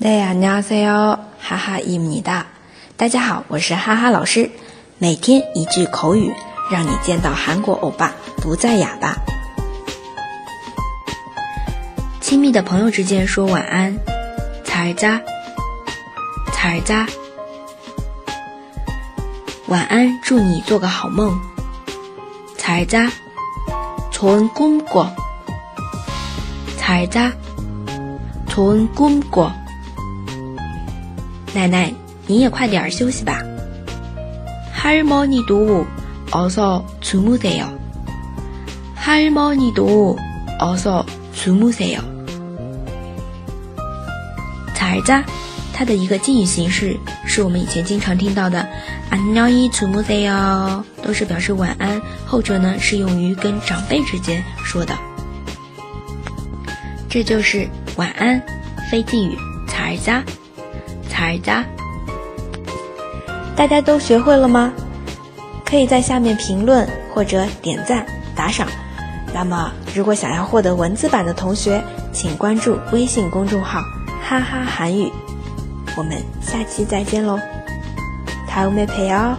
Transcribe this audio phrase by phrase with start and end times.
[0.00, 2.46] 大家好，哈哈伊米哒。
[2.96, 4.50] 大家好，我是哈哈老师。
[4.98, 6.32] 每天一句口语，
[6.70, 9.16] 让你见到韩国欧巴不再哑巴。
[12.20, 13.98] 亲密的朋友之间说晚安，
[14.64, 15.22] 잘 자，
[16.52, 17.06] 잘 자。
[19.66, 21.38] 晚安，祝你做个好梦，
[22.56, 23.10] 잘 자，
[24.12, 25.08] 좋은꿈 꿔，
[26.78, 27.32] 잘 자，
[28.48, 29.50] 좋은꿈 꿔。
[31.54, 31.94] 奶奶，
[32.26, 33.42] 你也快点儿休息吧。
[34.74, 37.68] 할머니도어서주무세 요。
[38.96, 42.00] 할머니도어서주무세 요。
[44.74, 45.24] 잘 자，
[45.72, 48.64] 它的一个敬语形式是我们以前经常听到的
[49.10, 52.00] 안녕히주무세 요， 都是表示晚安。
[52.26, 54.94] 后者呢是用于跟长辈之间说的。
[57.08, 58.42] 这就是晚安
[58.90, 60.22] 非敬语잘 자。
[61.10, 61.64] 잘 자，
[63.56, 64.72] 大家都学会了吗？
[65.64, 68.68] 可以在下面评论或者点赞打赏。
[69.34, 73.82] 那么，如果想要获得文字版的同学，请关注微信公众号“
[74.22, 75.12] 哈哈韩语”。
[75.96, 77.38] 我们下期再见喽，
[78.48, 79.36] 다음에봬요